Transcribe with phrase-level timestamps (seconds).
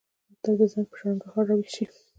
[0.03, 1.85] د مکتب د زنګ، په شرنګهار راویښ شي